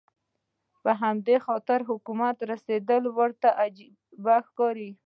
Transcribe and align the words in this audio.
په 0.83 0.91
همدې 1.01 1.35
خاطر 1.45 1.79
حکومت 1.89 2.33
ته 2.39 2.43
رسېدل 2.51 3.03
ورته 3.17 3.47
وجیبه 3.57 4.35
ښکاري. 4.47 4.89